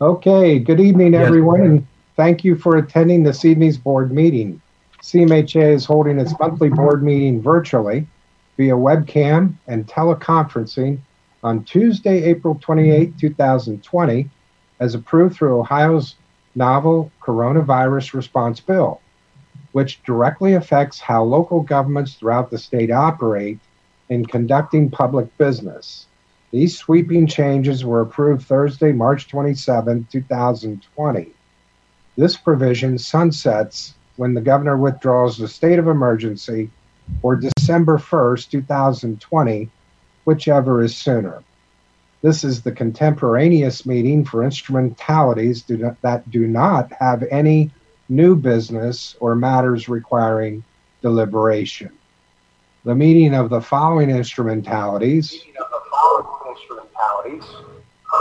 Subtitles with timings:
[0.00, 1.26] Okay, good evening, Yes.
[1.26, 1.86] everyone, and
[2.16, 4.60] thank you for attending this evening's board meeting.
[5.00, 8.06] CMHA is holding its monthly board meeting virtually
[8.56, 10.98] via webcam and teleconferencing
[11.44, 14.28] on Tuesday, April 28, 2020,
[14.80, 16.16] as approved through Ohio's
[16.56, 19.00] novel coronavirus response bill,
[19.72, 23.60] which directly affects how local governments throughout the state operate
[24.08, 26.06] in conducting public business.
[26.54, 31.32] These sweeping changes were approved Thursday, March 27, 2020.
[32.16, 36.70] This provision sunsets when the governor withdraws the state of emergency
[37.22, 39.68] or December 1st, 2020,
[40.26, 41.42] whichever is sooner.
[42.22, 47.72] This is the contemporaneous meeting for instrumentalities do not, that do not have any
[48.08, 50.62] new business or matters requiring
[51.02, 51.90] deliberation.
[52.84, 55.42] The meeting of the following instrumentalities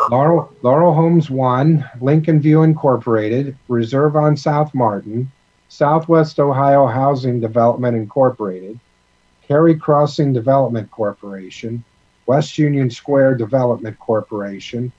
[0.09, 5.31] Laurel, Laurel Homes One, Lincoln View Incorporated, Reserve on South Martin,
[5.69, 8.79] Southwest Ohio Housing Development Incorporated,
[9.47, 11.83] Cary Crossing Development Corporation,
[12.25, 14.91] West Union Square Development Corporation,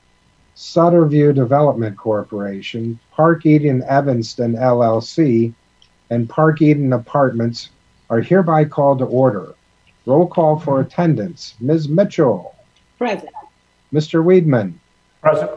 [0.55, 5.53] Sutter View Development Corporation, Park Eden Evanston LLC,
[6.11, 7.71] and Park Eden Apartments
[8.11, 9.55] are hereby called to order.
[10.07, 11.55] Roll call for attendance.
[11.61, 11.89] Ms.
[11.89, 12.54] Mitchell,
[12.99, 13.31] Present.
[13.93, 14.25] Mr.
[14.25, 14.75] Weedman,
[15.23, 15.51] Present.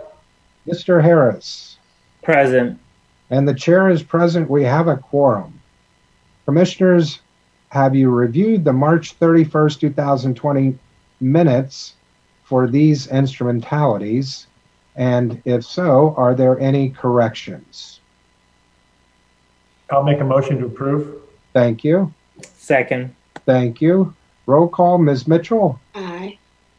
[0.68, 1.02] Mr.
[1.02, 1.78] Harris,
[2.24, 2.80] Present.
[3.30, 4.50] and the chair is present.
[4.50, 5.60] We have a quorum.
[6.46, 7.20] Commissioners,
[7.70, 10.78] have you reviewed the March 31st, 2020
[11.20, 11.94] minutes
[12.44, 14.48] for these instrumentalities?
[14.96, 18.00] And if so, are there any corrections?
[19.92, 21.22] I'll make a motion to approve.
[21.54, 22.14] Thank you.
[22.42, 23.14] Second.
[23.46, 24.14] Thank you.
[24.48, 25.28] Roll call, Ms.
[25.28, 26.38] Mitchell, Aye.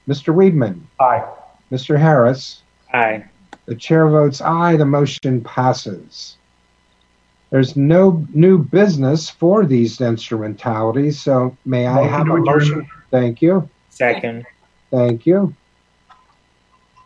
[0.08, 0.34] Mr.
[0.34, 1.24] Weedman, Aye.
[1.70, 1.98] Mr.
[1.98, 2.62] Harris.
[2.92, 3.24] Aye.
[3.66, 6.36] The chair votes aye, the motion passes.
[7.50, 12.44] There's no new business for these instrumentalities, so may I Motion have to a adjourn.
[12.58, 12.88] motion?
[13.10, 14.46] Thank you, Second.
[14.90, 15.54] thank you.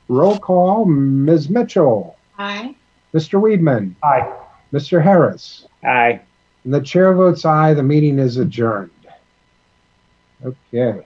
[0.08, 1.48] Roll call, Ms.
[1.48, 2.74] Mitchell, Aye.
[3.14, 3.40] Mr.
[3.40, 4.32] Weedman, Aye.
[4.72, 5.02] Mr.
[5.02, 5.66] Harris.
[5.84, 6.20] Aye.
[6.64, 8.90] And the chair votes aye, the meeting is adjourned.
[10.44, 11.04] Okay.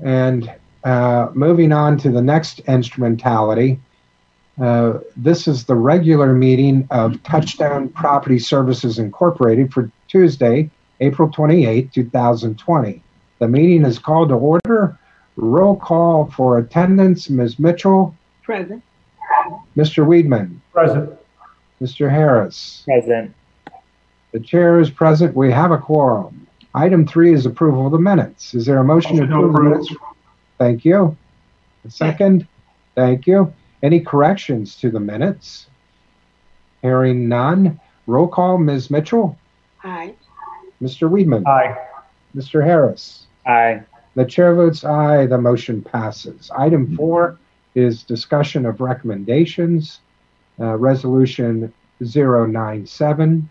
[0.00, 0.52] And
[0.84, 3.80] uh, moving on to the next instrumentality,
[4.60, 10.70] uh, this is the regular meeting of Touchdown Property Services Incorporated for Tuesday,
[11.00, 13.02] April 28, 2020.
[13.38, 14.98] The meeting is called to order.
[15.36, 17.58] Roll call for attendance, Ms.
[17.58, 18.82] Mitchell, Present.
[19.76, 20.06] Mr.
[20.06, 21.12] Weedman, Present.
[21.82, 22.10] Mr.
[22.10, 22.82] Harris.
[22.86, 23.34] Present.
[24.32, 25.36] The chair is present.
[25.36, 26.45] We have a quorum.
[26.76, 28.54] Item three is approval of the minutes.
[28.54, 29.72] Is there a motion to Motion to approve the approve.
[29.72, 29.94] minutes?
[30.58, 31.16] Thank you.
[31.86, 32.46] A second?
[32.94, 33.52] Thank you.
[33.82, 35.66] Any corrections to the minutes?
[36.82, 37.80] Hearing none.
[38.06, 38.90] Roll call, Ms.
[38.90, 39.36] Mitchell,
[39.82, 40.14] Aye.
[40.80, 41.10] Mr.
[41.10, 41.76] Weedman, Aye.
[42.36, 42.62] Mr.
[42.64, 43.26] Harris.
[43.46, 43.82] Aye.
[44.14, 46.50] The chair votes aye, the motion passes.
[46.56, 47.38] Item four
[47.74, 50.00] is discussion of recommendations.
[50.60, 53.50] Uh, Resolution 097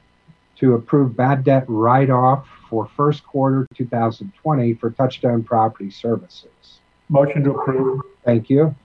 [0.60, 6.80] to approve bad debt write-off for first quarter 2020 for Touchdown Property Services.
[7.10, 8.02] Motion to approve.
[8.24, 8.76] Thank you.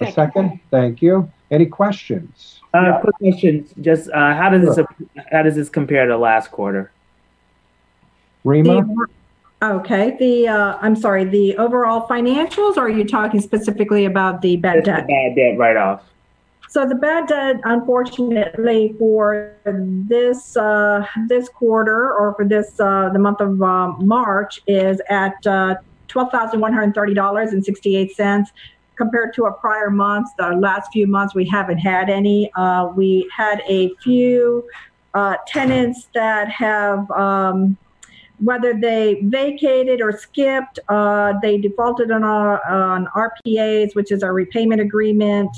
[0.00, 0.60] A second?
[0.70, 1.30] Thank you.
[1.50, 2.60] Any questions?
[2.72, 3.68] Uh, quick question.
[3.80, 4.86] Just uh, how does this
[5.30, 6.90] how does this compare to last quarter?
[8.44, 8.82] Rima?
[8.82, 9.06] The-
[9.62, 14.56] Okay, the, uh, I'm sorry, the overall financials, or are you talking specifically about the
[14.58, 15.06] bad Just the debt?
[15.08, 16.02] bad debt write off.
[16.74, 23.18] So the bad debt, unfortunately, for this, uh, this quarter, or for this, uh, the
[23.20, 25.76] month of, um, March, is at, uh,
[26.08, 28.50] $12,130.68
[28.96, 30.26] compared to a prior month.
[30.36, 32.50] The last few months, we haven't had any.
[32.56, 34.64] Uh, we had a few,
[35.14, 37.76] uh, tenants that have, um,
[38.40, 44.32] whether they vacated or skipped, uh, they defaulted on our, on RPAs, which is our
[44.32, 45.56] repayment agreement.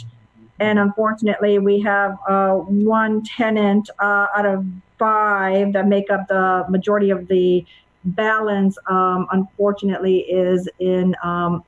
[0.59, 4.65] And unfortunately, we have uh, one tenant uh, out of
[4.99, 7.65] five that make up the majority of the
[8.05, 8.79] balance.
[8.87, 11.63] Um, unfortunately, is in um,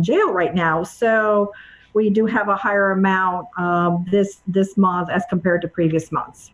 [0.00, 0.82] jail right now.
[0.82, 1.52] So
[1.94, 6.50] we do have a higher amount um, this this month as compared to previous months.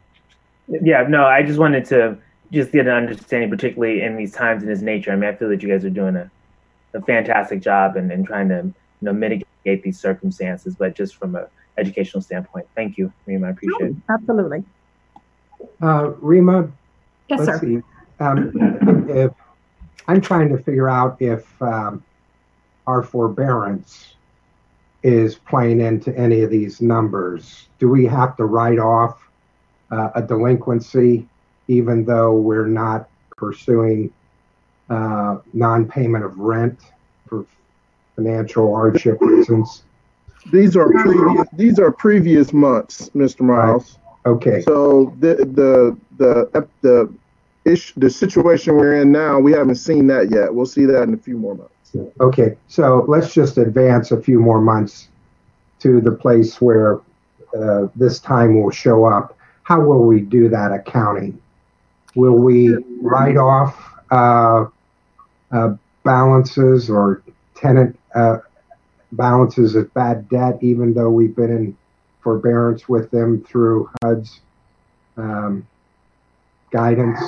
[0.68, 2.18] Yeah, no, I just wanted to
[2.52, 5.12] just get an understanding, particularly in these times in this nature.
[5.12, 6.30] I mean, I feel that you guys are doing a,
[6.94, 11.36] a fantastic job and, and trying to you know mitigate these circumstances, but just from
[11.36, 11.48] a
[11.78, 12.66] educational standpoint.
[12.74, 13.48] Thank you, Rima.
[13.48, 13.96] I appreciate it.
[14.08, 14.64] Absolutely.
[15.80, 16.70] Uh, Rima,
[17.28, 17.66] Yes, let's sir.
[17.66, 17.82] see.
[18.20, 19.32] Um, if,
[20.06, 22.02] I'm trying to figure out if um,
[22.86, 24.14] our forbearance
[25.02, 27.68] is playing into any of these numbers.
[27.78, 29.28] Do we have to write off
[29.90, 31.26] uh, a delinquency
[31.68, 34.10] even though we're not pursuing
[34.90, 36.80] uh, non-payment of rent
[37.28, 37.44] for
[38.16, 39.82] financial hardship reasons?
[40.52, 43.40] These are previous, these are previous months, Mr.
[43.40, 43.98] Miles.
[44.26, 47.12] Okay, So the, the, the, the
[47.64, 50.54] ish, the situation we're in now, we haven't seen that yet.
[50.54, 51.96] We'll see that in a few more months.
[52.20, 52.56] okay.
[52.68, 55.08] So let's just advance a few more months
[55.80, 57.00] to the place where
[57.58, 59.36] uh, this time will show up.
[59.62, 61.40] How will we do that accounting?
[62.14, 64.66] Will we write off uh,
[65.52, 65.74] uh,
[66.04, 67.22] balances or
[67.54, 68.38] tenant uh,
[69.12, 71.76] balances of bad debt, even though we've been in
[72.20, 74.40] forbearance with them through HUD's
[75.16, 75.66] um,
[76.70, 77.20] guidance?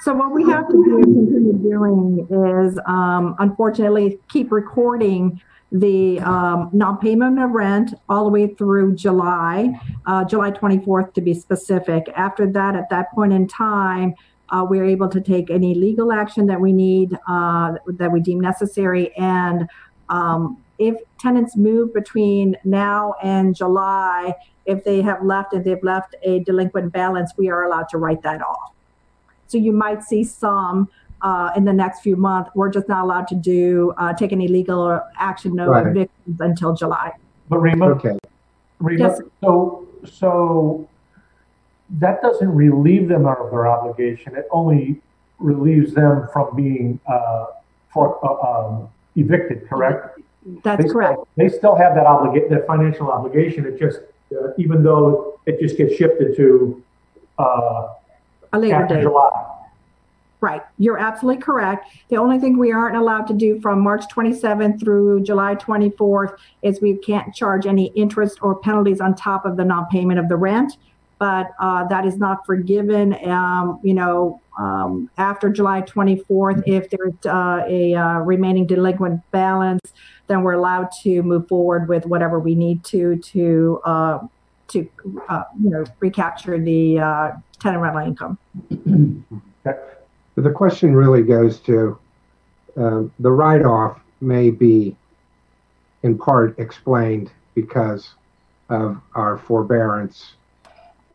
[0.00, 5.40] So what we have to do, continue doing is, um, unfortunately, keep recording
[5.70, 9.72] the, um, non-payment of rent all the way through July,
[10.06, 12.10] uh, July 24th to be specific.
[12.16, 14.14] After that, at that point in time,
[14.50, 18.40] uh, we're able to take any legal action that we need, uh, that we deem
[18.40, 19.16] necessary.
[19.16, 19.68] And,
[20.12, 24.34] um, if tenants move between now and July,
[24.66, 28.22] if they have left, if they've left a delinquent balance, we are allowed to write
[28.22, 28.72] that off.
[29.48, 30.88] So you might see some
[31.22, 32.50] uh, in the next few months.
[32.54, 35.86] We're just not allowed to do uh, take any legal action, no Right.
[35.86, 37.12] evictions until July.
[37.48, 38.18] But Rima, Okay,
[38.80, 39.20] Rima, Yes.
[39.42, 40.88] so, so
[41.98, 44.34] that doesn't relieve them of their obligation.
[44.36, 45.00] It only
[45.38, 47.46] relieves them from being, uh,
[47.92, 50.18] for, uh, um, evicted, correct?
[50.64, 51.20] That's They still- correct.
[51.36, 53.64] They still have that obligation, that financial obligation.
[53.66, 54.00] It just,
[54.32, 56.82] uh, even though it just gets shifted to,
[57.38, 57.88] uh,
[58.52, 59.02] A later date.
[59.02, 59.30] July.
[60.40, 60.62] Right.
[60.76, 61.86] You're absolutely correct.
[62.08, 66.80] The only thing we aren't allowed to do from March 27th through July 24th is
[66.82, 70.76] we can't charge any interest or penalties on top of the non-payment of the rent.
[71.22, 76.64] But uh, that is not forgiven, um, you know, um, after July 24th.
[76.66, 79.92] If there's uh, a uh, remaining delinquent balance,
[80.26, 84.18] then we're allowed to move forward with whatever we need to to uh,
[84.66, 84.90] to
[85.28, 87.30] uh, you know recapture the uh,
[87.60, 89.24] tenant rental income.
[90.34, 91.98] The question really goes to
[92.76, 94.96] um, the write-off may be
[96.02, 98.14] in part explained because
[98.70, 100.32] of our forbearance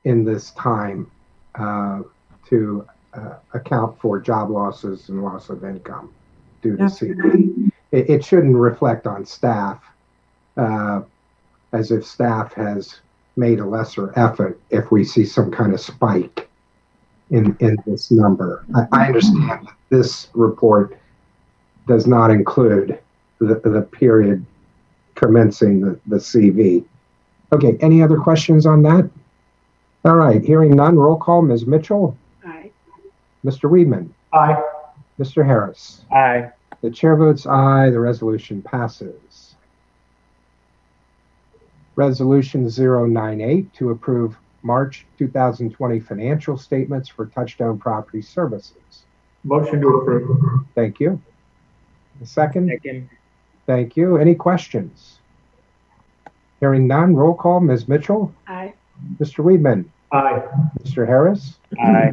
[0.03, 1.09] in this time
[1.55, 2.01] uh,
[2.47, 6.13] to uh, account for job losses and loss of income
[6.61, 6.83] due to.
[6.83, 7.71] CP.
[7.91, 9.81] It, it shouldn't reflect on staff
[10.57, 11.01] uh,
[11.71, 12.99] as if staff has
[13.35, 16.49] made a lesser effort if we see some kind of spike
[17.29, 18.65] in, in this number.
[18.75, 20.97] I, I understand that this report
[21.87, 22.99] does not include
[23.39, 24.45] the, the period
[25.15, 26.83] commencing the, the CV.
[27.51, 29.09] Okay, any other questions on that?
[30.07, 31.67] All right, hearing none, roll call, Ms.
[31.67, 32.15] Mitchell,
[32.45, 32.71] Aye.
[33.43, 33.69] Mr.
[33.69, 34.63] Weedman, Aye.
[35.19, 35.45] Mr.
[35.45, 36.05] Harris.
[36.13, 36.49] Aye.
[36.79, 39.55] The chair votes aye, the resolution passes.
[41.97, 49.03] Resolution 098 to approve March 2020 financial statements for Touchdown Property Services.
[49.43, 50.65] Motion to approve.
[50.73, 51.21] Thank you.
[52.21, 52.69] A second?
[52.69, 53.09] Second.
[53.65, 54.15] Thank you.
[54.15, 55.19] Any questions?
[56.61, 57.89] Hearing none, roll call, Ms.
[57.89, 58.73] Mitchell, Aye.
[59.19, 59.43] Mr.
[59.43, 60.41] Weedman, Aye.
[60.83, 61.05] Mr.
[61.05, 61.57] Harris.
[61.79, 62.11] Aye.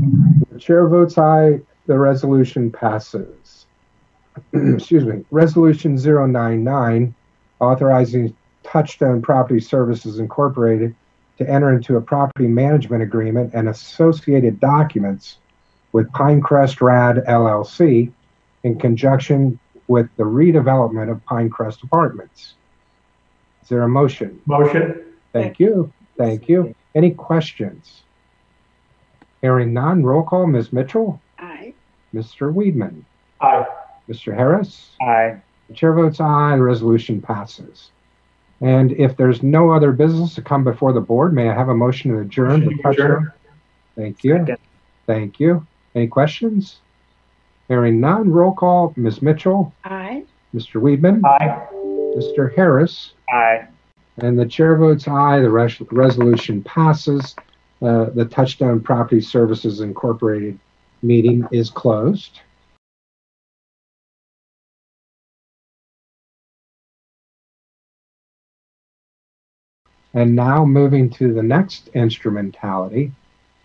[0.50, 3.66] The chair votes aye, the resolution passes.
[4.52, 5.24] Excuse me.
[5.30, 7.14] Resolution 099,
[7.60, 10.94] authorizing Touchstone Property Services Incorporated
[11.38, 15.38] to enter into a property management agreement and associated documents
[15.92, 18.10] with Pinecrest Rad LLC
[18.64, 22.54] in conjunction with the redevelopment of Pinecrest Apartments.
[23.62, 24.40] Is there a motion?
[24.46, 25.04] Motion.
[25.32, 25.92] Thank you.
[26.16, 26.74] Thank you.
[26.94, 28.02] Any questions?
[29.42, 30.72] Hearing none, roll call, Ms.
[30.72, 31.74] Mitchell, Aye.
[32.14, 32.52] Mr.
[32.52, 33.02] Weedman,
[33.40, 33.66] Aye.
[34.08, 34.34] Mr.
[34.34, 34.90] Harris.
[35.02, 35.40] Aye.
[35.68, 37.90] The chair votes aye, the resolution passes.
[38.60, 41.74] And if there's no other business to come before the board, may I have a
[41.74, 42.60] motion to adjourn?
[42.60, 43.10] the Motion to adjourn.
[43.24, 43.32] touchdown?
[43.96, 44.38] Thank you.
[44.38, 44.58] Second.
[45.06, 45.66] Thank you.
[45.94, 46.80] Any questions?
[47.68, 49.20] Hearing none, roll call, Ms.
[49.22, 50.24] Mitchell, Aye.
[50.54, 50.80] Mr.
[50.80, 51.66] Weedman, Aye.
[52.16, 52.54] Mr.
[52.54, 53.12] Harris.
[53.30, 53.66] Aye.
[54.18, 55.40] And the chair votes aye.
[55.40, 57.36] The res- resolution passes.
[57.82, 60.58] Uh, the Touchdown Property Services Incorporated
[61.02, 62.40] meeting is closed.
[70.14, 73.12] And now moving to the next instrumentality,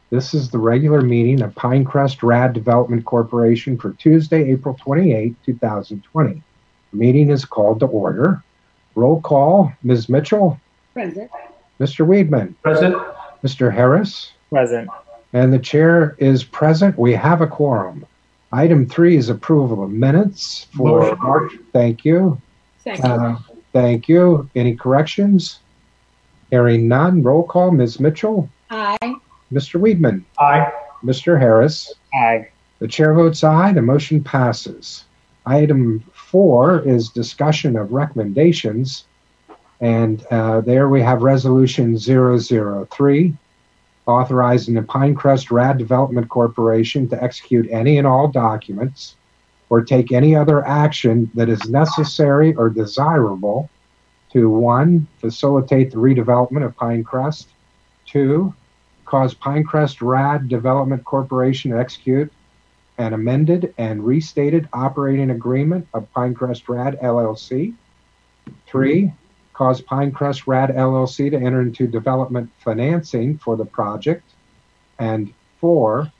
[0.09, 6.43] This is the regular meeting of Pinecrest Rad Development Corporation for Tuesday, April 28, 2020.
[6.93, 8.41] The meeting is called to order.
[8.95, 10.09] Roll call, Ms.
[10.09, 10.59] Mitchell,
[10.93, 11.29] Present.
[11.79, 12.05] Mr.
[12.05, 12.95] Weedman, Present?
[13.43, 13.73] Mr.
[13.73, 14.89] Harris, Present.
[15.33, 16.97] and the chair is present.
[16.97, 18.05] We have a quorum.
[18.51, 21.17] Item three is approval of minutes for Motion.
[21.21, 21.51] March.
[21.71, 22.41] Thank you.
[22.83, 23.05] Second.
[23.05, 23.37] Uh,
[23.71, 24.49] Thank you.
[24.55, 25.59] Any corrections?
[26.49, 27.21] Hearing none.
[27.21, 27.99] Roll call, Ms.
[27.99, 28.97] Mitchell, Aye.
[29.53, 29.79] Mr.
[29.79, 30.71] Weedman, Aye.
[31.03, 31.39] Mr.
[31.39, 31.93] Harris.
[32.13, 32.47] Aye.
[32.79, 33.71] The chair votes aye.
[33.73, 35.05] The motion passes.
[35.45, 39.05] Item four is discussion of recommendations.
[39.81, 43.33] And uh, there we have resolution 003,
[44.05, 49.15] authorizing the Pinecrest Rad Development Corporation to execute any and all documents
[49.69, 53.69] or take any other action that is necessary or desirable
[54.31, 57.45] to one, facilitate the redevelopment of Pinecrest,
[58.05, 58.53] two,
[59.05, 62.31] cause Pinecrest Rad Development Corporation to execute
[62.99, 67.73] an amended and restated operating agreement of Pinecrest Rad LLC.
[68.67, 69.11] Three,
[69.53, 74.29] cause Pinecrest Rad LLC to enter into development financing for the project.
[74.99, 76.11] And four,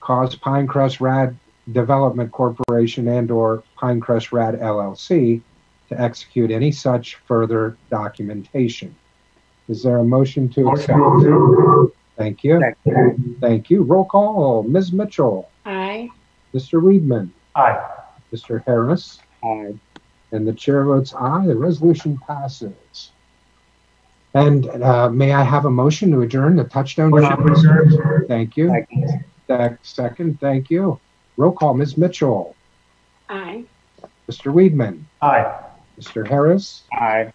[0.00, 1.36] cause Pinecrest Rad
[1.72, 5.40] Development Corporation and/or Pinecrest Rad LLC
[5.88, 8.94] to execute any such further documentation.
[9.68, 10.98] Is there a motion to accept?
[12.16, 12.60] Thank you.
[13.40, 13.82] Thank you.
[13.82, 14.62] Roll call.
[14.64, 14.92] Ms.
[14.92, 16.10] Mitchell, Aye.
[16.54, 16.80] Mr.
[16.80, 17.78] Weedman, Aye.
[18.32, 18.64] Mr.
[18.64, 19.74] Harris, Aye.
[20.32, 21.46] and the chair votes aye.
[21.46, 23.10] The resolution passes.
[24.34, 27.52] And uh, may I have a motion to adjourn the touchdown Motion to
[27.84, 28.24] adjourn?
[28.28, 28.68] Thank you.
[28.68, 29.24] Second.
[29.46, 30.98] Sec- Second, thank you.
[31.36, 31.74] Roll call.
[31.74, 31.96] Ms.
[31.98, 32.54] Mitchell,
[33.28, 33.64] Aye.
[34.30, 34.52] Mr.
[34.52, 35.52] Weedman, Aye.
[36.00, 36.26] Mr.
[36.26, 36.82] Harris.
[36.92, 37.30] Aye.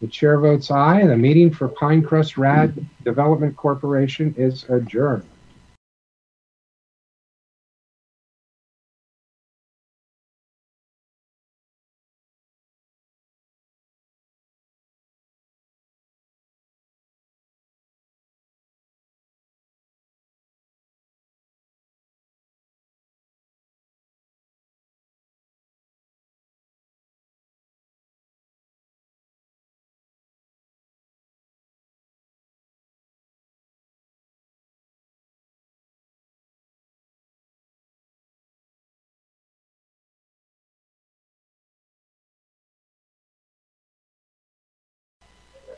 [0.00, 1.06] The chair votes aye.
[1.06, 5.24] The meeting for Pinecrest Rad Development Corporation is adjourned.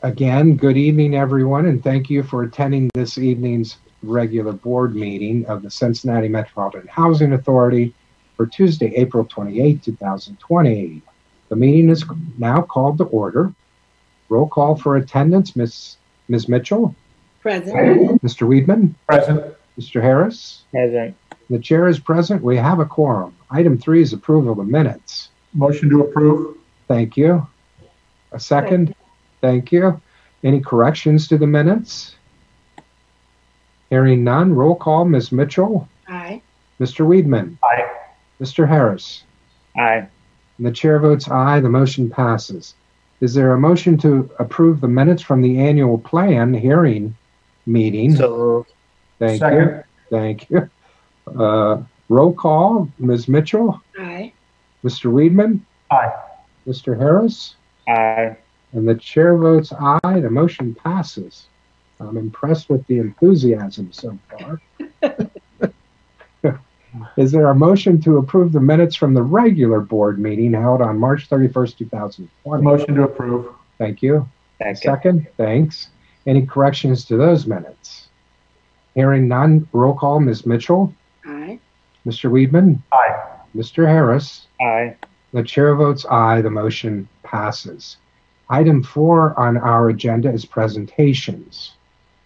[0.03, 5.63] Again, good evening, everyone, and thank you for attending this evening's regular board meeting of
[5.63, 7.93] the Cincinnati Metropolitan Housing Authority
[8.35, 11.01] for Tuesday, April 28, 2020.
[11.49, 12.05] The meeting is
[12.37, 13.51] now called to order.
[14.29, 15.97] Roll call for attendance, Ms.
[16.27, 16.47] Ms.
[16.47, 16.93] Mitchell,
[17.41, 18.21] Present.
[18.21, 18.47] Mr.
[18.47, 19.55] Weedman, Present?
[19.79, 20.01] Mr.
[20.01, 20.63] Harris.
[20.71, 21.15] Present.
[21.49, 22.43] The chair is present.
[22.43, 23.35] We have a quorum.
[23.49, 25.29] Item three is approval of minutes.
[25.53, 26.57] Motion to approve?
[26.87, 27.47] Thank you.
[28.33, 28.93] A second?
[29.47, 30.01] Thank you.
[30.43, 32.17] Any corrections to the minutes?
[33.89, 35.31] Hearing none, roll call, Ms.
[35.31, 36.41] Mitchell, Aye.
[36.81, 37.07] Mr.
[37.07, 37.89] Weedman, Aye.
[38.41, 38.67] Mr.
[38.67, 39.23] Harris.
[39.77, 40.05] Aye.
[40.57, 42.75] And the chair votes aye, the motion passes.
[43.21, 47.15] Is there a motion to approve the minutes from the annual plan hearing
[47.65, 48.17] meeting?
[48.17, 48.65] So
[49.17, 50.69] Thank you, thank you.
[51.39, 53.29] Uh, roll call, Ms.
[53.29, 54.33] Mitchell, Aye.
[54.83, 55.09] Mr.
[55.09, 56.11] Weedman, Aye.
[56.67, 56.99] Mr.
[56.99, 57.55] Harris.
[57.87, 58.35] Aye.
[58.73, 60.19] And the chair votes aye.
[60.19, 61.47] The motion passes.
[61.99, 64.61] I'm impressed with the enthusiasm so far.
[67.17, 70.97] Is there a motion to approve the minutes from the regular board meeting held on
[70.99, 72.63] March 31st, 2020?
[72.63, 73.53] Motion to approve?
[73.77, 74.27] Thank you.
[74.59, 74.77] Second.
[74.77, 75.89] Second, thanks.
[76.25, 78.07] Any corrections to those minutes?
[78.95, 80.45] Hearing none, roll call, Ms.
[80.47, 80.91] Mitchell,
[81.25, 81.59] Aye.
[82.05, 82.31] Mr.
[82.31, 83.23] Weedman, Aye.
[83.55, 83.85] Mr.
[83.87, 84.47] Harris.
[84.59, 84.95] Aye.
[85.33, 86.41] The chair votes aye.
[86.41, 87.97] The motion passes.
[88.49, 91.73] Item four on our agenda is presentations.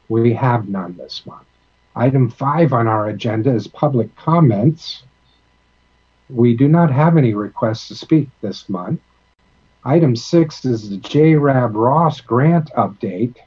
[0.07, 1.47] We have none this month.
[1.95, 5.03] Item five on our agenda is public comments.
[6.29, 9.01] We do not have any requests to speak this month.
[9.83, 11.35] Item six is the J.
[11.35, 13.37] Rab Ross grant update.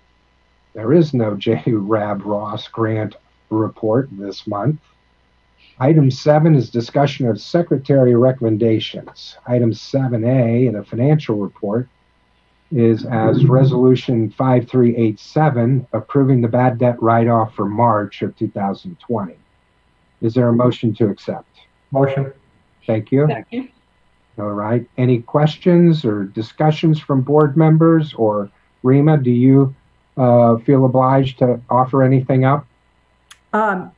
[0.72, 1.62] There is no J.
[1.66, 3.14] Rab Ross grant
[3.50, 4.80] report this month.
[5.78, 9.36] Item seven is discussion of secretary recommendations.
[9.46, 11.88] Item seven A in the financial report
[12.71, 18.37] is as resolution five three eight seven, approving the bad debt write-off for March of
[18.37, 19.37] two thousand twenty.
[20.21, 21.49] Is there a motion to accept?
[21.90, 22.33] Motion?
[22.87, 23.26] Thank you.
[23.28, 23.68] Second.
[24.38, 24.87] All right.
[24.99, 28.50] Any questions or discussions from board members or
[28.83, 29.73] Rima, do you
[30.16, 32.66] uh, feel obliged to offer anything up?
[33.52, 33.92] Um,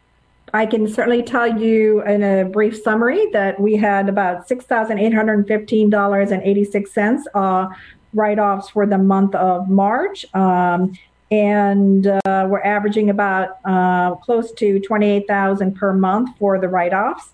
[0.53, 7.69] I can certainly tell you in a brief summary that we had about $6,815.86 uh,
[8.17, 10.25] write-offs for the month of March.
[10.35, 10.93] Um,
[11.31, 17.31] and uh, we're averaging about uh, close to 28,000 per month for the write-offs.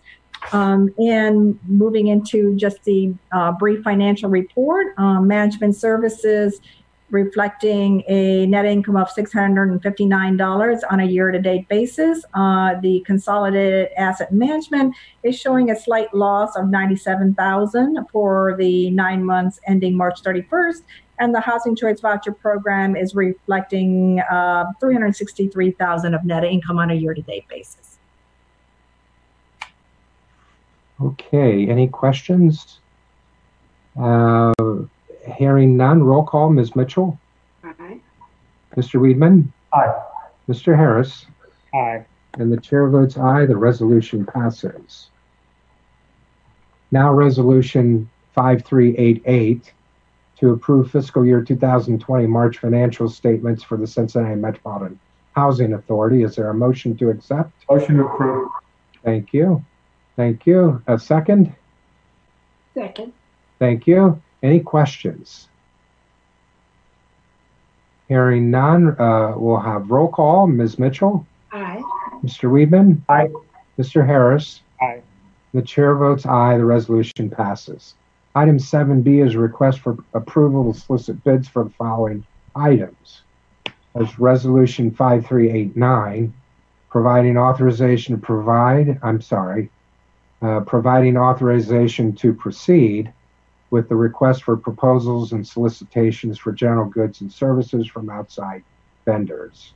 [0.53, 6.61] Um, and moving into just the uh, brief financial report, um, management services
[7.13, 12.25] reflecting a net income of $659 on a year-to-date basis.
[12.35, 19.23] Uh, the consolidated asset management is showing a slight loss of 97,000 for the nine
[19.25, 20.83] months ending March 31st,
[21.19, 26.95] and the Housing Choice Voucher Program is reflecting uh, 363,000 of net income on a
[26.95, 27.99] year-to-date basis.
[31.01, 32.81] Okay, any questions?
[34.01, 34.53] Uh,
[35.37, 36.75] hearing none, roll call, Ms.
[36.77, 37.19] Mitchell,
[37.65, 38.01] Aye.
[38.77, 39.01] Mr.
[39.01, 40.03] Weedman, Aye.
[40.49, 40.77] Mr.
[40.77, 41.27] Harris,
[41.75, 42.05] Aye.
[42.35, 45.09] and the chair votes aye, the resolution passes.
[46.91, 49.73] Now, resolution 5388
[50.39, 54.99] to approve fiscal year 2020 March financial statements for the Cincinnati Metropolitan
[55.35, 56.23] Housing Authority.
[56.25, 57.51] Is there a motion to accept?
[57.71, 58.49] Motion to approve.
[59.05, 59.65] Thank you.
[60.17, 60.83] Thank you.
[60.87, 61.55] A second?
[62.75, 63.13] Second.
[63.59, 64.21] Thank you.
[64.43, 65.49] Any questions?
[68.09, 70.47] Hearing none, uh, we'll have roll call.
[70.47, 70.79] Ms.
[70.79, 71.83] Mitchell, Aye.
[72.23, 72.51] Mr.
[72.51, 73.31] Weedman, Aye.
[73.79, 74.05] Mr.
[74.05, 74.61] Harris.
[74.81, 75.03] Aye.
[75.55, 76.57] The chair votes aye.
[76.57, 77.95] The resolution passes.
[78.35, 82.25] Item 7B is a request for approval to solicit bids for the following
[82.57, 83.23] items.
[83.95, 86.33] As Resolution 5389,
[86.89, 89.71] providing authorization to provide, I'm sorry,
[90.41, 93.13] uh, providing authorization to proceed
[93.73, 98.63] with the request for proposals and solicitations for general goods and services from outside
[99.07, 99.73] vendors.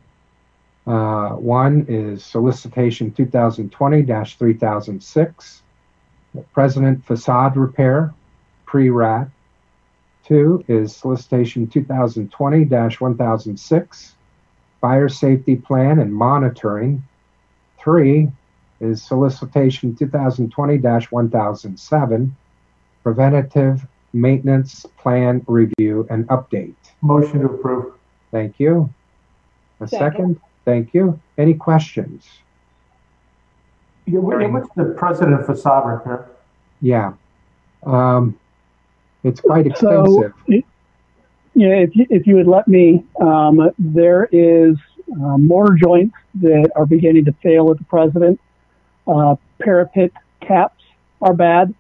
[0.86, 5.60] Uh, one is solicitation 2020-3006,
[6.52, 8.12] President Facade Repair,
[8.66, 9.30] pre-RAD.
[10.24, 14.12] Two is solicitation 2020-1006,
[14.80, 17.02] Fire Safety Plan and Monitoring.
[17.78, 18.30] Three
[18.78, 22.30] is solicitation 2020-1007,
[23.02, 23.88] Preventative
[24.20, 26.74] Maintenance Plan Review and Update.
[27.02, 27.92] Motion to approve.
[28.32, 28.88] Thank you.
[29.80, 30.12] A Second.
[30.12, 30.40] second?
[30.64, 31.20] Thank you.
[31.38, 32.24] Any questions?
[34.06, 36.26] Yeah, what- yeah, what's the president facade repair?
[36.80, 37.12] Yeah.
[37.84, 38.36] Um,
[39.22, 40.64] it's quite So, expensive.
[41.54, 44.76] Yeah, if you, if you would let me, um, there is
[45.12, 48.40] uh, mortar joints that are beginning to fail at the president.
[49.06, 50.82] Uh, parapet caps
[51.22, 51.74] are bad.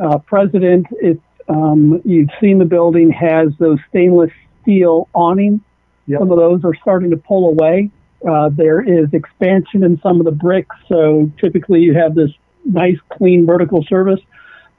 [0.00, 4.30] Uh, president, it, um, you've seen the building has those stainless
[4.62, 5.60] steel awnings.
[6.06, 6.20] Yep.
[6.20, 7.90] Some of those are starting to pull away.
[8.28, 12.30] Uh, there is expansion in some of the bricks, so typically you have this
[12.64, 14.20] nice, clean vertical surface,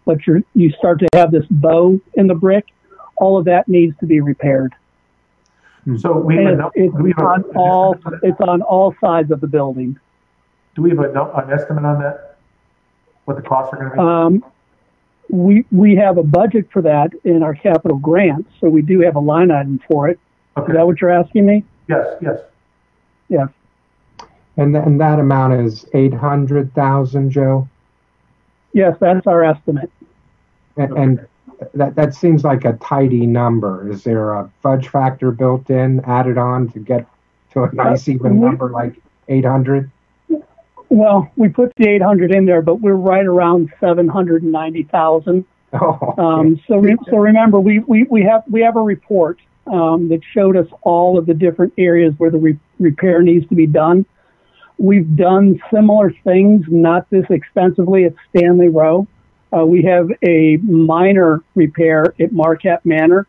[0.06, 2.66] but you you start to have this bow in the brick.
[3.18, 4.74] All of that needs to be repaired.
[5.98, 9.32] So we have a, no- it's, we have a- on all it's on all sides
[9.32, 10.00] of the building.
[10.76, 12.38] do we have a, an estimate on that?
[13.26, 14.00] What the costs are gonna be?
[14.00, 14.52] Um,
[15.34, 19.16] we we have a budget for that in our capital grants, so we do have
[19.16, 20.20] a line item for it.
[20.56, 21.64] Is Okay, that what you're asking me?
[21.90, 22.40] yes, yes.
[23.30, 23.48] Yes.
[24.58, 27.68] And, th- and that amount is 800,000, Joe?
[28.74, 29.90] Yes, that's our estimate.
[30.78, 31.28] And, and
[31.74, 33.90] that, that seems like a tidy number.
[33.90, 37.08] Is there a fudge factor built in, added on to get
[37.54, 39.90] to a uh, nice even we- number like 800?
[40.94, 45.44] Well, we put the 800 in there, but we're right around 790,000.
[45.74, 50.08] Oh, Um, so, re- so remember, we, we, we have we have a report um,
[50.10, 53.66] that showed us all of the different areas where the re- repair needs to be
[53.66, 54.06] done.
[54.78, 59.08] We've done similar things, not this expensively at Stanley Row.
[59.52, 63.26] Uh, we have a minor repair at Marquette Manor,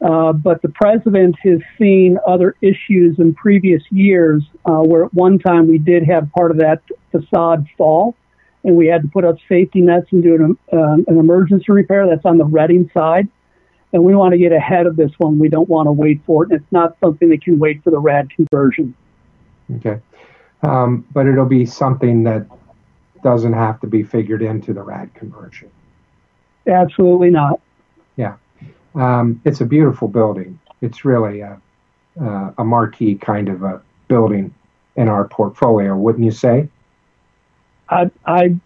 [0.00, 5.38] uh, but the president has seen other issues in previous years uh, where at one
[5.38, 8.14] time we did have part of that facade fall
[8.64, 12.06] and we had to put up safety nets and do an, um, an emergency repair.
[12.08, 13.28] That's on the Reading side.
[13.92, 15.38] And we want to get ahead of this one.
[15.38, 16.50] We don't want to wait for it.
[16.50, 18.94] And it's not something that can wait for the RAD conversion.
[19.76, 20.00] okay.
[20.62, 22.46] Um, but it'll be something that
[23.22, 25.70] doesn't have to be figured into the RAD conversion.
[26.66, 27.60] Absolutely not.
[28.94, 30.58] Um, it's a beautiful building.
[30.80, 31.60] It's really a,
[32.20, 34.54] uh, a marquee kind of a building
[34.96, 36.68] in our portfolio, wouldn't you say?
[37.88, 38.56] I, I,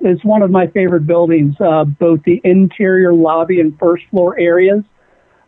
[0.00, 4.84] it's one of my favorite buildings, uh, both the interior lobby and first floor areas,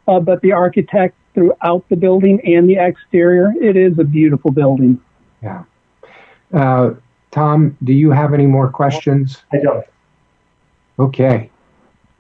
[0.09, 3.53] uh, but the architect throughout the building and the exterior.
[3.61, 5.01] It is a beautiful building.
[5.43, 5.65] Yeah.
[6.53, 6.95] Uh,
[7.31, 9.43] Tom, do you have any more questions?
[9.53, 9.87] I don't.
[10.99, 11.51] Okay.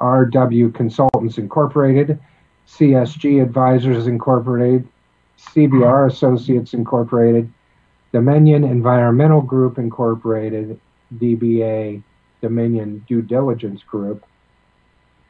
[0.00, 2.18] RW Consultants Incorporated,
[2.66, 4.88] CSG Advisors Incorporated,
[5.38, 7.52] CBR Associates Incorporated,
[8.12, 10.80] Dominion Environmental Group Incorporated,
[11.16, 12.02] DBA
[12.44, 14.22] Dominion Due Diligence Group,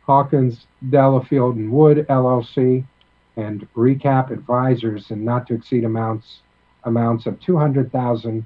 [0.05, 2.85] Hawkins, Delafield and Wood LLC,
[3.37, 6.41] and Recap Advisors and not to exceed amounts
[6.83, 8.45] amounts of two hundred thousand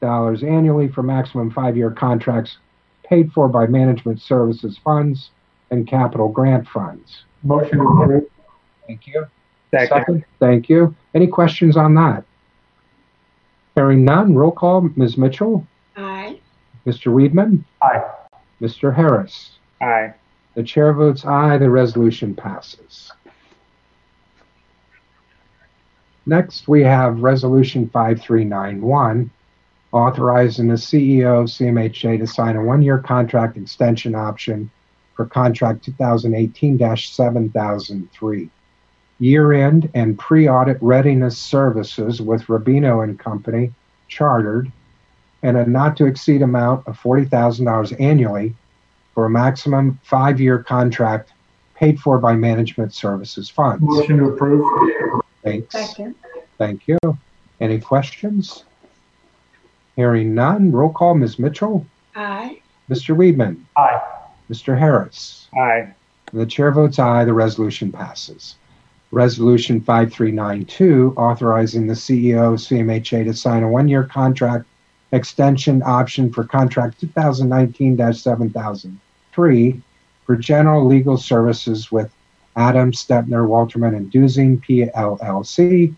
[0.00, 2.58] dollars annually for maximum five-year contracts
[3.04, 5.30] paid for by management services funds
[5.70, 7.24] and capital grant funds.
[7.44, 8.24] Motion to approve.
[8.88, 9.26] Thank you.
[9.70, 10.24] Second.
[10.40, 10.94] Thank you.
[11.14, 12.24] Any questions on that?
[13.76, 14.82] Hearing none, roll call.
[14.96, 15.16] Ms.
[15.16, 15.71] Mitchell, Aye.
[16.86, 17.12] Mr.
[17.12, 18.02] Weedman, Aye.
[18.60, 18.94] Mr.
[18.94, 19.52] Harris.
[19.80, 20.12] Aye.
[20.54, 21.56] The chair votes aye.
[21.58, 23.10] The resolution passes.
[26.26, 29.30] Next, we have Resolution 5391,
[29.90, 34.70] authorizing the CEO of CMHA to sign a one-year contract extension option
[35.16, 38.48] for contract 2018-7003,
[39.18, 43.72] year-end and pre-audit readiness services with Rubino and Company,
[44.06, 44.70] chartered,
[45.42, 48.54] and a not-to-exceed amount of $40,000 annually
[49.14, 51.32] for a maximum five-year contract
[51.74, 53.82] paid for by management services funds.
[53.82, 54.64] Motion to approve.
[55.42, 55.72] Thanks.
[55.74, 56.14] Second.
[56.58, 56.98] Thank you.
[57.60, 58.64] Any questions?
[59.96, 61.14] Hearing none, roll call.
[61.14, 61.38] Ms.
[61.38, 62.60] Mitchell, Aye.
[62.88, 63.14] Mr.
[63.16, 64.00] Weedman, Aye.
[64.50, 64.78] Mr.
[64.78, 65.48] Harris.
[65.54, 65.92] Aye.
[66.32, 67.24] The chair votes aye.
[67.24, 68.54] The resolution passes.
[69.10, 74.64] Resolution 5392, authorizing the CEO of CMHA to sign a one-year contract
[75.12, 79.82] extension option for contract 2019-7003
[80.24, 82.12] for general legal services with
[82.56, 85.94] Adam Stepner, Woltermann and Dusing, PLLC,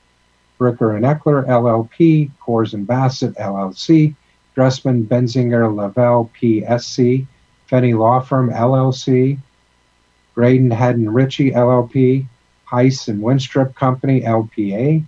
[0.59, 4.15] Bricker and Eckler, LLP, Cors and Bassett, LLC,
[4.55, 7.27] Dressman, Benzinger, Lavelle, PSC,
[7.69, 9.39] Fenny Law Firm, LLC,
[10.35, 12.27] Graydon, Head and Ritchie, LLP,
[12.69, 15.05] Heiss and Winstrip Company, LPA,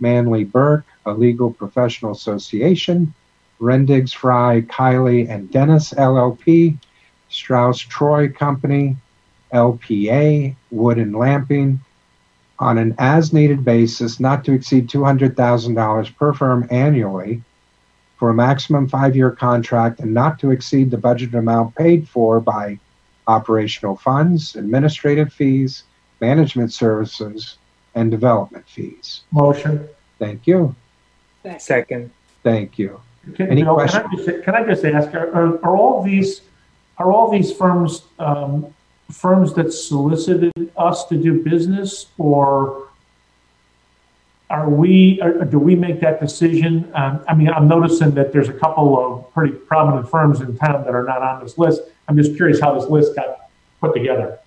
[0.00, 3.14] Manley Burke, a legal professional association,
[3.60, 6.78] Rendigs, Fry, Kiley and Dennis, LLP,
[7.28, 8.96] Strauss Troy Company,
[9.52, 11.80] LPA, Wood and Lamping,
[12.58, 17.42] on an as-needed basis not to exceed $200,000 per firm annually
[18.18, 22.78] for a maximum five-year contract and not to exceed the budgeted amount paid for by
[23.26, 25.84] operational funds, administrative fees,
[26.20, 27.56] management services,
[27.94, 29.22] and development fees.
[29.32, 29.88] Motion.
[30.18, 30.74] Thank you.
[31.58, 32.10] Second.
[32.42, 33.00] Thank you.
[33.36, 34.26] Can, Any Bill, can I questions?
[34.26, 36.42] just, can I just ask, are, are are all these,
[36.98, 38.72] are all these firms, um,
[39.10, 42.88] firms that solicited us to do business or
[44.48, 46.90] are we, or do we make that decision?
[46.94, 50.84] Um, I mean, I'm noticing that there's a couple of pretty prominent firms in town
[50.84, 51.82] that are not on this list.
[52.08, 53.48] I'm just curious how this list got
[53.80, 54.40] put together.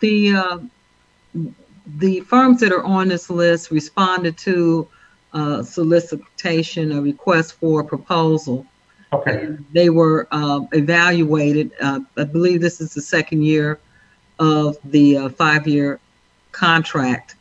[0.00, 0.58] The, uh,
[1.86, 4.88] the firms that are on this list responded to
[5.34, 8.64] uh, solicitation, a request for a proposal.
[9.12, 11.72] Okay, And They were uh, evaluated.
[11.80, 13.78] Uh, I believe this is the second year
[14.38, 16.00] of the uh, five-year
[16.52, 17.36] contract.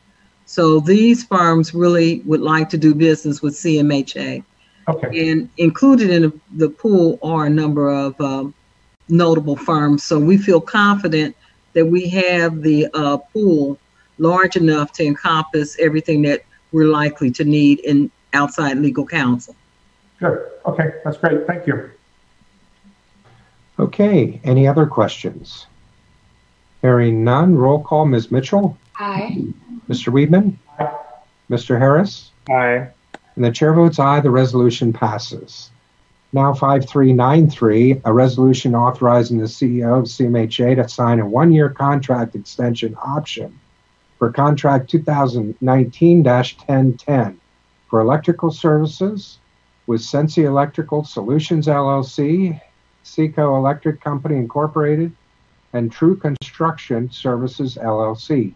[0.46, 4.44] So these firms really would like to do business with CMHA.
[4.88, 8.54] okay, And included in the, the pool are a number of um,
[9.08, 10.04] notable firms.
[10.04, 11.36] So we feel confident
[11.74, 13.78] that we have the uh, pool
[14.20, 19.56] large enough to encompass everything that we're likely to need in outside legal counsel.
[20.20, 20.50] good.
[20.66, 21.46] Okay, that's great.
[21.48, 21.92] Thank you.
[23.80, 25.68] Okay, any other questions?
[26.82, 28.06] Hearing none, roll call.
[28.06, 28.32] Ms.
[28.32, 29.48] Mitchell, Aye.
[29.90, 30.12] Mr.
[30.12, 30.94] Weedman, Aye.
[31.50, 31.78] Mr.
[31.80, 32.32] Harris.
[32.50, 32.88] Aye.
[33.36, 35.72] And the chair votes aye, the resolution passes.
[36.34, 42.96] Now 5393, a resolution authorizing the CEO of CMHA to sign a one-year contract extension
[43.04, 43.60] option
[44.18, 47.36] for contract 2019-1010
[47.90, 49.40] for electrical services
[49.88, 52.62] with Sensi Electrical Solutions LLC,
[53.04, 55.12] Seco Electric Company Incorporated,
[55.74, 58.54] and True Construction Services LLC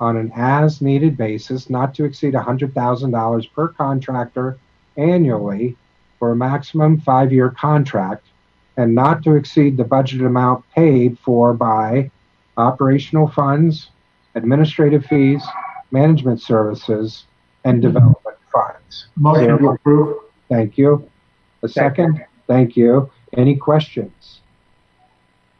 [0.00, 4.58] on an as-needed basis not to exceed $100,000 per contractor
[4.96, 5.76] annually
[6.18, 8.26] for a maximum five-year contract
[8.76, 12.10] and not to exceed the budgeted amount paid for by
[12.56, 13.90] operational funds,
[14.34, 15.42] administrative fees,
[15.90, 17.24] management services,
[17.64, 19.06] and development funds.
[19.16, 20.16] Motion to approve.
[20.48, 21.08] Thank you.
[21.62, 22.24] A second?
[22.46, 23.10] Thank you.
[23.36, 24.40] Any questions?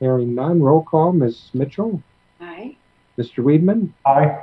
[0.00, 1.50] Hearing none, roll call, Ms.
[1.54, 2.02] Mitchell,
[2.40, 2.76] Aye.
[3.18, 3.42] Mr.
[3.42, 4.38] Weedman, Aye.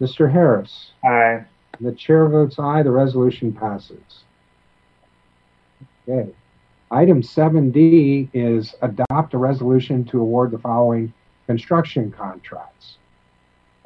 [0.00, 0.30] Mr.
[0.30, 0.92] Harris.
[1.04, 1.44] Aye.
[1.80, 4.22] The chair votes aye, the resolution passes.
[6.08, 6.30] Okay.
[6.90, 11.12] Item 7D is adopt a resolution to award the following
[11.46, 12.98] construction contracts.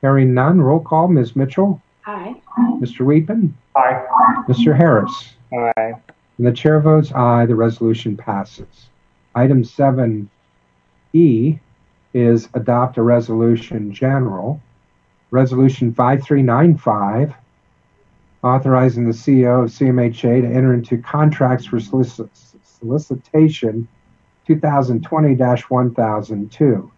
[0.00, 1.36] Hearing none, roll call, Ms.
[1.36, 2.34] Mitchell, Aye.
[2.80, 3.00] Mr.
[3.04, 4.02] Weedman, Aye.
[4.48, 4.74] Mr.
[4.76, 5.34] Harris.
[5.52, 5.92] Aye.
[6.38, 8.88] And the chair votes aye, the resolution passes.
[9.34, 10.26] Item 7E
[12.14, 14.60] is adopt a resolution general.
[15.30, 17.34] Resolution 5395,
[18.42, 22.28] authorizing the CEO of CMHA to enter into contracts for solici-
[22.64, 23.86] solicitation
[24.48, 26.90] 2020-1002.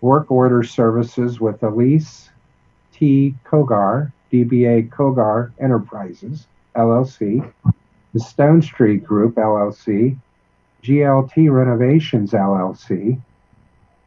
[0.00, 2.30] Work order services with Elise
[2.92, 3.34] T.
[3.44, 7.50] Kogar, DBA Kogar Enterprises, LLC,
[8.14, 10.16] the Stone Street Group, LLC,
[10.82, 13.20] GLT Renovations, LLC,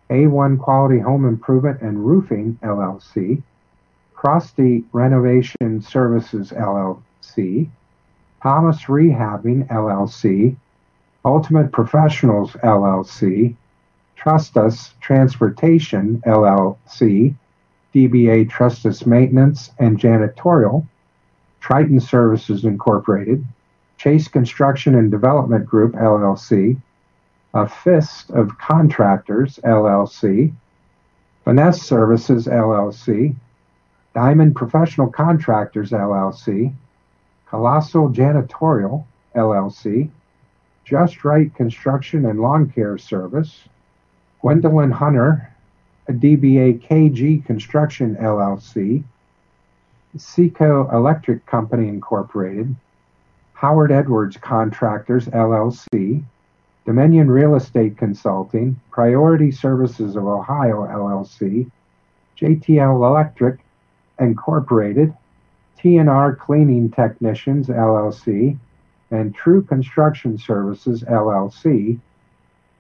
[0.10, 3.42] A1 Quality Home Improvement and Roofing, LLC,
[4.16, 7.70] Crosty Renovation Services, LLC,
[8.42, 10.56] Thomas Rehabbing, LLC,
[11.26, 13.56] Ultimate Professionals, LLC,
[14.24, 17.36] Trust Us Transportation, LLC,
[17.94, 20.88] DBA Trust Us Maintenance and Janitorial,
[21.60, 23.44] Triton Services Incorporated,
[23.98, 26.82] Chase Construction and Development Group, LLC,
[27.54, 30.54] a Fist of Contractors, LLC,
[31.44, 33.36] Finesse Services, LLC,
[34.14, 36.74] Diamond Professional Contractors, LLC,
[37.50, 39.04] Colossal Janitorial,
[39.36, 40.10] LLC,
[40.86, 43.64] Just Right Construction and Lawn Care Service,
[44.44, 45.50] Gwendolyn Hunter,
[46.10, 49.02] a DBA KG Construction, LLC,
[50.18, 52.76] Seco Electric Company, Incorporated,
[53.54, 56.22] Howard Edwards Contractors, LLC,
[56.86, 61.72] Dominion Real Estate Consulting, Priority Services of Ohio, LLC,
[62.38, 63.62] JTL Electric
[64.20, 65.14] Incorporated,
[65.80, 68.58] TNR Cleaning Technicians, LLC,
[69.10, 71.98] and True Construction Services, LLC,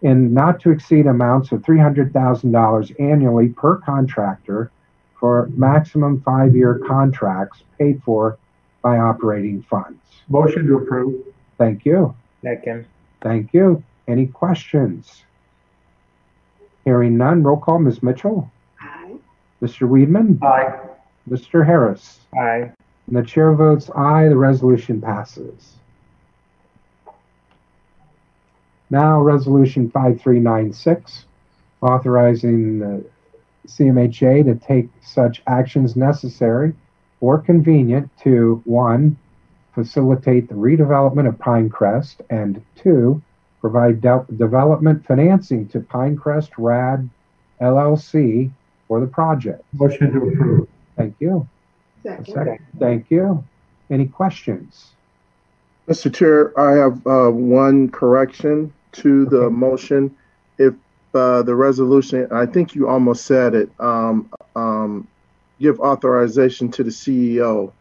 [0.03, 4.71] in not to exceed amounts of $300,000 annually per contractor
[5.19, 8.37] for maximum five-year contracts paid for
[8.81, 9.99] by operating funds.
[10.27, 11.23] Motion to approve.
[11.57, 12.13] Thank you.
[12.41, 12.85] Second.
[13.21, 13.81] Thank you.
[14.07, 15.23] Any questions?
[16.83, 18.03] Hearing none, roll call, Ms.
[18.03, 19.15] Mitchell, Aye.
[19.61, 19.87] Mr.
[19.87, 20.77] Weedman, Aye.
[21.29, 21.65] Mr.
[21.65, 22.19] Harris.
[22.37, 22.71] Aye.
[23.07, 25.75] And the chair votes aye, the resolution passes.
[28.93, 31.25] Now, Resolution 5396,
[31.81, 33.03] authorizing the
[33.67, 36.75] CMHA to take such actions necessary
[37.19, 39.17] or convenient to, one,
[39.73, 43.19] facilitate the redevelopment of Pinecrest, and two,
[43.61, 47.09] provide de- development financing to Pinecrest RAD
[47.59, 48.51] LLC
[48.87, 49.63] for the project.
[49.73, 50.67] Motion to approve.
[50.95, 51.47] Thank you.
[52.05, 52.25] A Second.
[52.27, 52.59] second.
[52.77, 53.43] Thank you.
[53.89, 54.91] Any questions?
[55.87, 56.13] Mr.
[56.13, 60.15] Chair, I have uh, one correction to the motion.
[60.57, 60.73] If
[61.13, 65.07] uh, the resolution, I think you almost said it, um, um,
[65.59, 67.71] give authorization to the CEO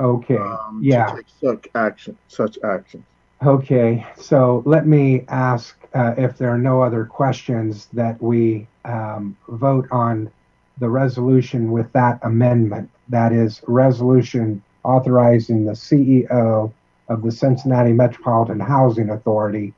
[0.00, 0.36] Okay.
[0.36, 1.06] um, yeah.
[1.06, 3.04] to take such action, such action.
[3.44, 4.06] Okay.
[4.16, 9.86] So let me ask uh, if there are no other questions that we um, vote
[9.90, 10.30] on
[10.78, 12.90] the resolution with that amendment.
[13.08, 16.72] That is, resolution authorizing the CEO
[17.10, 19.74] of the Cincinnati Metropolitan Housing Authority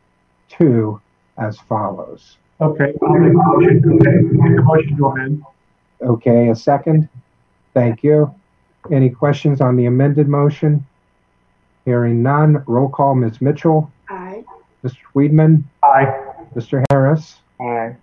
[0.50, 1.00] to
[1.38, 2.36] as follows.
[2.60, 4.32] Okay, I'll make a motion to amend.
[4.32, 5.42] Make a motion to amend.
[6.02, 7.08] Okay, a second?
[7.74, 8.32] Thank you.
[8.90, 10.86] Any questions on the amended motion?
[11.86, 13.40] Hearing none, roll call, Ms.
[13.40, 14.44] Mitchell, Aye.
[14.84, 14.98] Mr.
[15.14, 16.34] Weedman, Aye.
[16.54, 16.84] Mr.
[16.90, 17.96] Harris, Aye.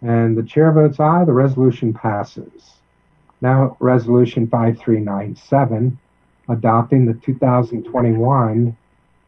[0.00, 2.74] and the chair votes aye, the resolution passes.
[3.42, 5.98] Now, Resolution 5397,
[6.48, 8.76] adopting the 2021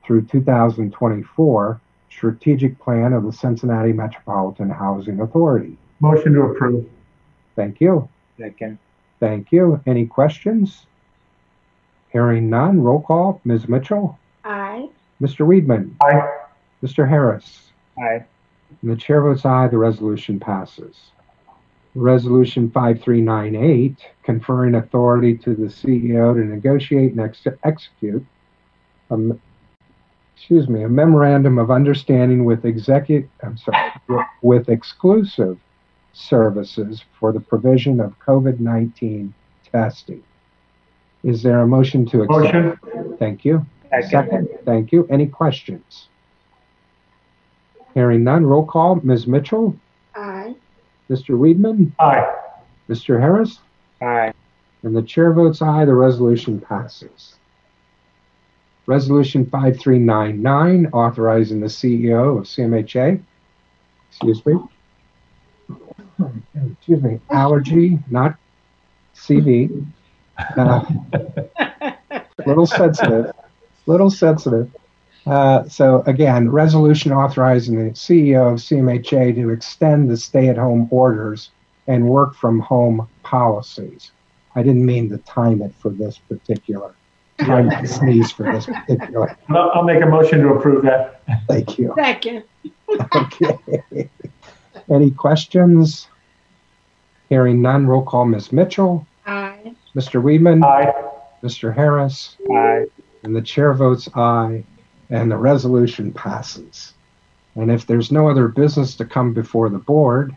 [0.05, 5.77] through 2024 strategic plan of the Cincinnati Metropolitan Housing Authority.
[6.01, 6.87] Motion to approve.
[7.57, 8.09] Thank you.
[8.39, 8.79] Second.
[9.21, 9.81] Thank you.
[9.87, 10.87] Any questions?
[12.11, 13.69] Hearing none, roll call, Ms.
[13.69, 14.89] Mitchell, Aye.
[15.21, 15.47] Mr.
[15.47, 16.27] Weedman, Aye.
[16.83, 17.07] Mr.
[17.09, 17.73] Harris.
[17.99, 18.25] Aye.
[18.83, 20.97] And the chair votes aye, the resolution passes.
[21.95, 28.25] Resolution 5398, conferring authority to the CEO to negotiate and ex- execute,
[29.11, 29.41] a m-
[30.37, 35.59] excuse me, a memorandum of understanding with executive, I'm sorry, with- with exclusive
[36.13, 39.33] services for the provision of COVID-19
[39.73, 40.23] testing.
[41.25, 42.55] Is there a motion to accept?
[42.55, 43.17] Motion.
[43.19, 43.67] Thank you.
[44.09, 44.49] Second.
[44.65, 45.07] Thank you.
[45.11, 46.09] Any questions?
[47.95, 49.27] Hearing none, roll call, Ms.
[49.27, 49.75] Mitchell.
[51.11, 51.31] Mr.
[51.39, 52.35] Weedman, Aye.
[52.89, 53.21] Mr.
[53.21, 53.61] Harris,
[54.03, 54.33] Aye.
[54.83, 57.35] and the chair votes aye, the resolution passes.
[58.87, 63.23] Resolution 5399, authorizing the CEO of CMHA,
[64.11, 64.55] excuse me,
[66.73, 68.37] excuse me, allergy, not
[69.15, 69.85] CV,
[70.57, 70.85] uh,
[72.47, 73.33] little sensitive,
[73.87, 74.75] little sensitive.
[75.29, 81.51] Uh, so again, resolution authorizing the CEO of CMHA to extend the stay-at-home orders
[81.87, 84.13] and work from home policies.
[84.55, 86.95] I didn't mean to time it for this particular,
[87.41, 89.37] time my sneeze for this particular.
[89.51, 91.21] I'll, I'll make a motion to approve that.
[91.47, 91.93] Thank you.
[91.97, 92.45] Second.
[93.15, 94.09] Okay.
[94.91, 96.09] Any questions?
[97.29, 98.53] Hearing none, roll call Ms.
[98.53, 99.75] Mitchell, Aye.
[99.95, 100.23] Mr.
[100.23, 100.91] Weedman, Aye.
[101.43, 101.75] Mr.
[101.75, 102.87] Harris, Aye.
[103.23, 104.65] and the chair votes aye,
[105.11, 106.93] and the resolution passes.
[107.55, 110.35] And if there's no other business to come before the board,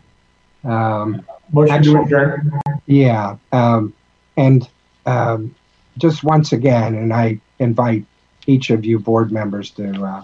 [0.64, 2.60] um, Motion to adjourn.
[2.86, 3.92] yeah, um,
[4.36, 4.68] and
[5.06, 5.54] um,
[5.98, 8.06] just once again, and I invite
[8.46, 10.22] each of you board members to uh,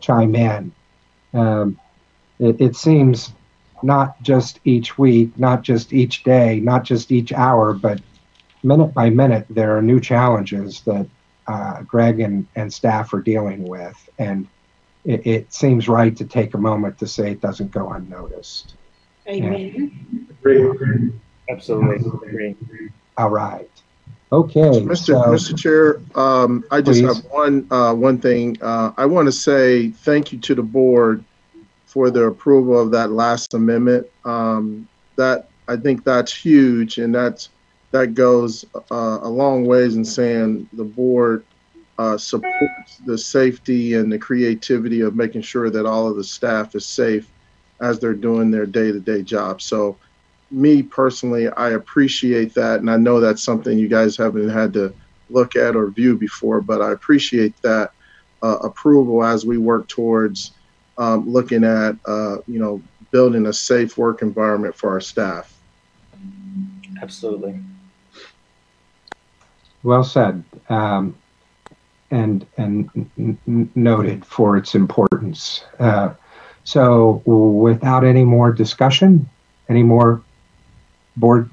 [0.00, 0.72] chime in.
[1.32, 1.80] Um,
[2.38, 3.32] it, it seems
[3.82, 8.00] not just each week, not just each day, not just each hour, but
[8.62, 11.06] minute by minute, there are new challenges that
[11.48, 13.96] uh, Greg and, and staff are dealing with.
[14.18, 14.46] And
[15.04, 18.74] it, it seems right to take a moment to say it doesn't go unnoticed.
[19.28, 20.28] Amen.
[20.40, 21.12] Agree.
[21.50, 21.96] Absolutely.
[22.06, 22.56] Agree.
[23.16, 23.70] All right.
[24.32, 24.60] Okay.
[24.60, 24.96] Mr.
[24.96, 25.56] so- Mr.
[25.56, 27.16] Chair, um, I just Please.
[27.16, 28.58] have one, uh, one thing.
[28.60, 31.24] Uh, I want to say thank you to the board
[31.86, 34.06] for the approval of that last amendment.
[34.24, 37.48] Um, that, I think that's huge and that's,
[37.90, 41.44] that goes, uh, a long ways in saying the board,
[41.98, 46.74] uh, supports the safety and the creativity of making sure that all of the staff
[46.74, 47.30] is safe
[47.80, 49.62] as they're doing their day-to-day job.
[49.62, 49.96] So,
[50.50, 54.94] me personally, I appreciate that, and I know that's something you guys haven't had to
[55.28, 57.90] look at or view before, but I appreciate that
[58.42, 60.52] uh, approval as we work towards
[60.98, 65.52] um, looking at, uh, you know, building a safe work environment for our staff.
[67.02, 67.58] Absolutely.
[69.86, 71.16] Well said, um,
[72.10, 75.62] and and n- n- noted for its importance.
[75.78, 76.12] Uh,
[76.64, 79.28] so, without any more discussion,
[79.68, 80.20] any more
[81.16, 81.48] board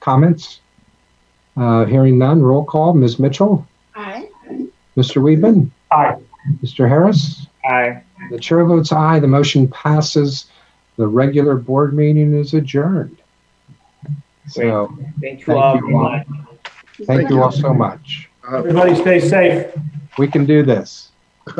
[0.00, 0.58] comments?
[1.56, 2.92] Uh, hearing none, roll call.
[2.92, 3.20] Ms.
[3.20, 4.28] Mitchell, Aye.
[4.96, 5.22] Mr.
[5.22, 6.16] Weedman, Aye.
[6.64, 6.88] Mr.
[6.88, 7.46] Harris.
[7.64, 8.02] Aye.
[8.32, 9.20] The chair votes aye.
[9.20, 10.46] The motion passes.
[10.96, 13.16] The regular board meeting is adjourned.
[14.48, 14.88] So,
[15.20, 16.22] Thank you Thank all you very all.
[16.96, 18.28] Thank Thank you all so much.
[18.52, 19.74] Everybody stay safe.
[20.18, 21.10] We can do this.